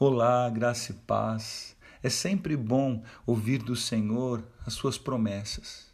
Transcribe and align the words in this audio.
Olá, 0.00 0.48
graça 0.48 0.92
e 0.92 0.94
paz. 0.94 1.76
É 2.00 2.08
sempre 2.08 2.56
bom 2.56 3.02
ouvir 3.26 3.60
do 3.60 3.74
Senhor 3.74 4.46
as 4.64 4.74
suas 4.74 4.96
promessas, 4.96 5.92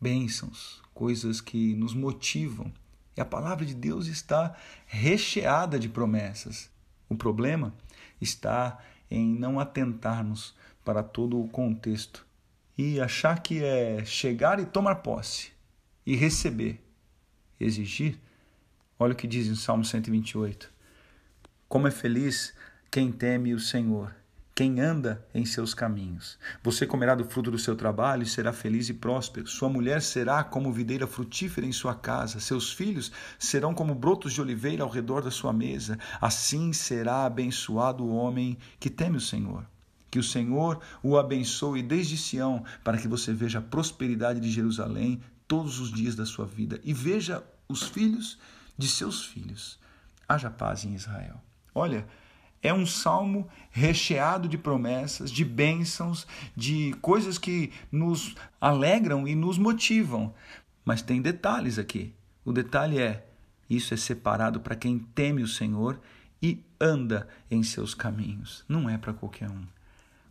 bênçãos, 0.00 0.80
coisas 0.94 1.40
que 1.40 1.74
nos 1.74 1.92
motivam. 1.92 2.72
E 3.16 3.20
a 3.20 3.24
palavra 3.24 3.66
de 3.66 3.74
Deus 3.74 4.06
está 4.06 4.56
recheada 4.86 5.76
de 5.76 5.88
promessas. 5.88 6.70
O 7.08 7.16
problema 7.16 7.74
está 8.20 8.78
em 9.10 9.34
não 9.34 9.58
atentarmos 9.58 10.54
para 10.84 11.02
todo 11.02 11.42
o 11.42 11.48
contexto 11.48 12.24
e 12.78 13.00
achar 13.00 13.42
que 13.42 13.60
é 13.60 14.04
chegar 14.04 14.60
e 14.60 14.66
tomar 14.66 15.02
posse 15.02 15.50
e 16.06 16.14
receber, 16.14 16.80
exigir. 17.58 18.20
Olha 18.96 19.14
o 19.14 19.16
que 19.16 19.26
diz 19.26 19.48
em 19.48 19.56
Salmo 19.56 19.84
128. 19.84 20.72
Como 21.68 21.88
é 21.88 21.90
feliz 21.90 22.54
quem 22.96 23.12
teme 23.12 23.52
o 23.52 23.60
Senhor, 23.60 24.16
quem 24.54 24.80
anda 24.80 25.22
em 25.34 25.44
seus 25.44 25.74
caminhos. 25.74 26.38
Você 26.62 26.86
comerá 26.86 27.14
do 27.14 27.26
fruto 27.26 27.50
do 27.50 27.58
seu 27.58 27.76
trabalho 27.76 28.22
e 28.22 28.26
será 28.26 28.54
feliz 28.54 28.88
e 28.88 28.94
próspero. 28.94 29.46
Sua 29.46 29.68
mulher 29.68 30.00
será 30.00 30.42
como 30.42 30.72
videira 30.72 31.06
frutífera 31.06 31.66
em 31.66 31.72
sua 31.72 31.94
casa. 31.94 32.40
Seus 32.40 32.72
filhos 32.72 33.12
serão 33.38 33.74
como 33.74 33.94
brotos 33.94 34.32
de 34.32 34.40
oliveira 34.40 34.82
ao 34.82 34.88
redor 34.88 35.20
da 35.20 35.30
sua 35.30 35.52
mesa. 35.52 35.98
Assim 36.22 36.72
será 36.72 37.26
abençoado 37.26 38.02
o 38.02 38.16
homem 38.16 38.56
que 38.80 38.88
teme 38.88 39.18
o 39.18 39.20
Senhor. 39.20 39.66
Que 40.10 40.18
o 40.18 40.22
Senhor 40.22 40.80
o 41.02 41.18
abençoe 41.18 41.82
desde 41.82 42.16
Sião, 42.16 42.64
para 42.82 42.96
que 42.96 43.06
você 43.06 43.30
veja 43.30 43.58
a 43.58 43.62
prosperidade 43.62 44.40
de 44.40 44.50
Jerusalém 44.50 45.20
todos 45.46 45.80
os 45.80 45.92
dias 45.92 46.16
da 46.16 46.24
sua 46.24 46.46
vida 46.46 46.80
e 46.82 46.94
veja 46.94 47.44
os 47.68 47.82
filhos 47.82 48.38
de 48.78 48.88
seus 48.88 49.22
filhos. 49.22 49.78
Haja 50.26 50.48
paz 50.48 50.86
em 50.86 50.94
Israel. 50.94 51.42
Olha, 51.74 52.06
é 52.62 52.72
um 52.72 52.86
salmo 52.86 53.48
recheado 53.70 54.48
de 54.48 54.58
promessas, 54.58 55.30
de 55.30 55.44
bênçãos, 55.44 56.26
de 56.56 56.94
coisas 57.00 57.38
que 57.38 57.72
nos 57.90 58.34
alegram 58.60 59.26
e 59.26 59.34
nos 59.34 59.58
motivam. 59.58 60.34
Mas 60.84 61.02
tem 61.02 61.20
detalhes 61.20 61.78
aqui. 61.78 62.14
O 62.44 62.52
detalhe 62.52 62.98
é: 62.98 63.26
isso 63.68 63.92
é 63.94 63.96
separado 63.96 64.60
para 64.60 64.76
quem 64.76 64.98
teme 64.98 65.42
o 65.42 65.48
Senhor 65.48 66.00
e 66.42 66.62
anda 66.80 67.28
em 67.50 67.62
seus 67.62 67.94
caminhos. 67.94 68.64
Não 68.68 68.88
é 68.88 68.96
para 68.96 69.12
qualquer 69.12 69.50
um 69.50 69.64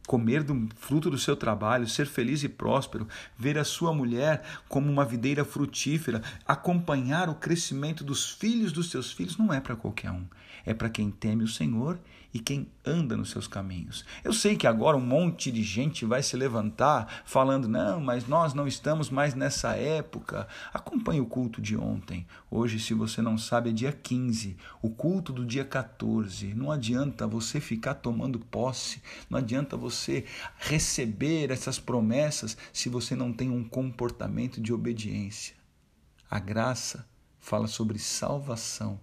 comer 0.06 0.44
do 0.44 0.67
fruto 0.75 1.09
do 1.09 1.17
seu 1.17 1.36
trabalho, 1.36 1.88
ser 1.88 2.06
feliz 2.06 2.44
e 2.44 2.50
próspero, 2.50 3.08
ver 3.38 3.58
a 3.58 3.64
sua 3.64 3.94
mulher 3.94 4.44
como 4.70 4.92
uma 4.92 5.06
videira 5.06 5.44
frutífera, 5.44 6.22
acompanhar 6.45 7.30
o 7.30 7.36
crescimento 7.36 8.03
dos 8.03 8.31
filhos 8.31 8.72
dos 8.72 8.89
seus 8.89 9.11
filhos, 9.11 9.38
não 9.38 9.53
é 9.53 9.59
para 9.59 9.76
qualquer 9.76 10.11
um. 10.11 10.26
É 10.66 10.73
para 10.73 10.89
quem 10.89 11.11
teme 11.11 11.44
o 11.44 11.48
Senhor 11.48 12.00
e 12.36 12.39
quem 12.39 12.67
anda 12.86 13.16
nos 13.16 13.30
seus 13.30 13.48
caminhos. 13.48 14.03
Eu 14.22 14.33
sei 14.33 14.58
que 14.58 14.67
agora 14.67 14.98
um 14.98 15.02
monte 15.02 15.50
de 15.50 15.64
gente 15.64 16.06
vai 16.06 16.22
se 16.22 16.36
levantar 16.36 17.22
falando: 17.23 17.66
não, 17.66 18.02
mas 18.02 18.28
nós 18.28 18.53
não 18.53 18.67
estamos 18.67 19.09
mais 19.09 19.33
nessa 19.33 19.73
época. 19.78 20.45
Acompanhe 20.73 21.22
o 21.22 21.26
culto 21.26 21.61
de 21.61 21.78
ontem. 21.78 22.28
Hoje, 22.52 22.78
se 22.78 22.94
você 22.94 23.22
não 23.22 23.38
sabe, 23.38 23.70
é 23.70 23.73
dia 23.73 23.94
15, 23.94 24.58
o 24.81 24.89
culto 24.89 25.31
do 25.31 25.45
dia 25.45 25.64
14. 25.64 26.53
Não 26.53 26.72
adianta 26.72 27.26
você 27.26 27.61
ficar 27.61 27.94
tomando 27.94 28.38
posse, 28.38 29.02
não 29.30 29.39
adianta 29.39 29.78
você 29.78 29.95
você 29.96 30.26
receber 30.58 31.52
essas 31.52 31.80
promessas 31.80 32.58
se 32.72 32.90
você 32.90 33.16
não 33.16 33.34
tem 33.34 33.50
um 33.50 33.64
comportamento 33.64 34.62
de 34.62 34.74
obediência. 34.74 35.56
A 36.30 36.40
graça 36.40 37.08
fala 37.40 37.68
sobre 37.68 37.98
salvação 37.98 39.00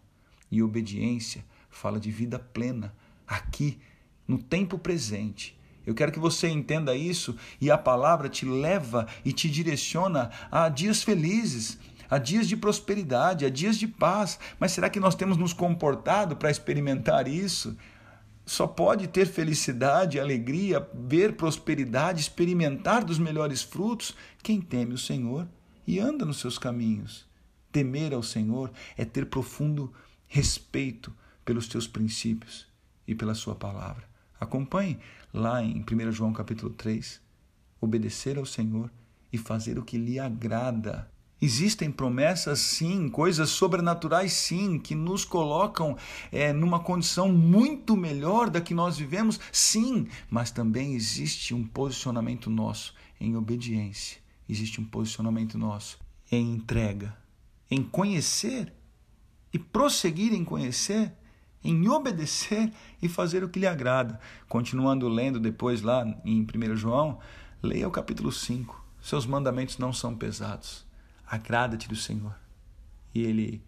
e 0.51 0.63
obediência 0.63 1.45
fala 1.73 1.99
de 1.99 2.11
vida 2.11 2.39
plena, 2.39 2.95
aqui, 3.27 3.81
no 4.29 4.39
tempo 4.39 4.79
presente. 4.79 5.59
Eu 5.85 5.95
quero 5.95 6.13
que 6.13 6.19
você 6.19 6.49
entenda 6.49 6.95
isso 6.95 7.37
e 7.61 7.71
a 7.71 7.79
palavra 7.79 8.29
te 8.29 8.45
leva 8.45 9.09
e 9.25 9.33
te 9.33 9.51
direciona 9.51 10.31
a 10.51 10.69
dias 10.69 11.03
felizes, 11.03 11.79
a 12.09 12.19
dias 12.19 12.47
de 12.47 12.57
prosperidade, 12.57 13.45
a 13.45 13.51
dias 13.51 13.77
de 13.79 13.89
paz. 13.89 14.39
Mas 14.61 14.73
será 14.73 14.89
que 14.89 15.01
nós 15.01 15.15
temos 15.15 15.37
nos 15.37 15.53
comportado 15.53 16.37
para 16.37 16.51
experimentar 16.51 17.27
isso? 17.27 17.77
Só 18.45 18.67
pode 18.67 19.07
ter 19.09 19.27
felicidade, 19.27 20.19
alegria, 20.19 20.87
ver 20.95 21.35
prosperidade, 21.35 22.21
experimentar 22.21 23.05
dos 23.05 23.19
melhores 23.19 23.63
frutos 23.63 24.15
quem 24.43 24.61
teme 24.61 24.95
o 24.95 24.99
Senhor 24.99 25.49
e 25.87 25.99
anda 25.99 26.25
nos 26.25 26.39
seus 26.39 26.59
caminhos. 26.59 27.27
Temer 27.71 28.13
ao 28.13 28.23
Senhor 28.23 28.71
é 28.97 29.05
ter 29.05 29.27
profundo 29.27 29.93
respeito 30.27 31.13
pelos 31.45 31.69
teus 31.69 31.87
princípios 31.87 32.67
e 33.07 33.15
pela 33.15 33.35
sua 33.35 33.55
palavra. 33.55 34.05
Acompanhe 34.39 34.99
lá 35.33 35.63
em 35.63 35.81
1 35.81 36.13
João 36.13 36.33
capítulo 36.33 36.73
3, 36.73 37.21
obedecer 37.81 38.37
ao 38.37 38.45
Senhor 38.45 38.91
e 39.33 39.39
fazer 39.39 39.79
o 39.79 39.85
que 39.85 39.97
lhe 39.97 40.19
agrada 40.19 41.11
Existem 41.45 41.91
promessas, 41.91 42.61
sim, 42.61 43.09
coisas 43.09 43.51
sobrenaturais, 43.51 44.33
sim, 44.33 44.79
que 44.79 44.95
nos 44.95 45.25
colocam 45.25 45.97
é, 46.31 46.53
numa 46.53 46.79
condição 46.79 47.33
muito 47.33 47.97
melhor 47.97 48.49
da 48.49 48.61
que 48.61 48.73
nós 48.73 48.97
vivemos, 48.97 49.41
sim, 49.51 50.07
mas 50.31 50.53
também 50.53 50.95
existe 50.95 51.53
um 51.53 51.67
posicionamento 51.67 52.49
nosso 52.49 52.95
em 53.21 53.35
obediência, 53.35 54.21
existe 54.49 54.81
um 54.81 54.85
posicionamento 54.85 55.59
nosso 55.59 55.99
em 56.31 56.53
entrega, 56.53 57.17
em 57.69 57.83
conhecer 57.83 58.73
e 59.53 59.59
prosseguir 59.59 60.33
em 60.33 60.45
conhecer, 60.45 61.13
em 61.65 61.89
obedecer 61.89 62.73
e 63.03 63.09
fazer 63.09 63.43
o 63.43 63.49
que 63.49 63.59
lhe 63.59 63.67
agrada. 63.67 64.21
Continuando 64.49 65.09
lendo 65.09 65.41
depois 65.41 65.83
lá 65.83 66.07
em 66.25 66.43
1 66.43 66.77
João, 66.77 67.19
leia 67.61 67.89
o 67.89 67.91
capítulo 67.91 68.31
5. 68.31 68.81
Seus 69.01 69.27
mandamentos 69.27 69.77
não 69.79 69.93
são 69.93 70.15
pesados 70.15 70.87
Agrada-te 71.27 71.89
do 71.89 71.97
Senhor 71.97 72.35
e 73.15 73.23
Ele 73.23 73.63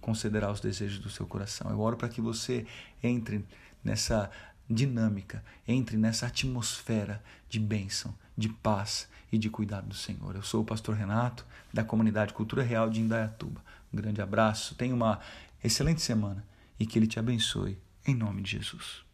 concederá 0.00 0.50
os 0.50 0.60
desejos 0.60 0.98
do 0.98 1.10
seu 1.10 1.26
coração. 1.26 1.70
Eu 1.70 1.80
oro 1.80 1.96
para 1.96 2.08
que 2.08 2.20
você 2.20 2.66
entre 3.02 3.44
nessa 3.84 4.30
dinâmica, 4.68 5.44
entre 5.66 5.96
nessa 5.96 6.26
atmosfera 6.26 7.22
de 7.48 7.60
bênção, 7.60 8.14
de 8.36 8.48
paz 8.48 9.08
e 9.30 9.38
de 9.38 9.48
cuidado 9.48 9.88
do 9.88 9.94
Senhor. 9.94 10.34
Eu 10.34 10.42
sou 10.42 10.62
o 10.62 10.64
pastor 10.64 10.94
Renato, 10.96 11.46
da 11.72 11.84
comunidade 11.84 12.34
Cultura 12.34 12.62
Real 12.62 12.90
de 12.90 13.00
Indaiatuba. 13.00 13.62
Um 13.92 13.96
grande 13.96 14.20
abraço, 14.20 14.74
tenha 14.74 14.94
uma 14.94 15.20
excelente 15.62 16.02
semana 16.02 16.44
e 16.78 16.86
que 16.86 16.98
Ele 16.98 17.06
te 17.06 17.18
abençoe, 17.18 17.78
em 18.06 18.14
nome 18.14 18.42
de 18.42 18.52
Jesus. 18.52 19.04